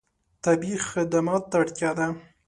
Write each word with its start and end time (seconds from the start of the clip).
طبیعي 0.43 0.77
خدمت 0.91 1.43
ته 1.51 1.55
اړتیا 1.61 1.91
ده. 1.97 2.07